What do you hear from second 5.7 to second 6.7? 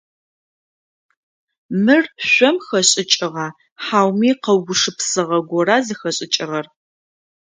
зыхэшӏыкӏыгъэр?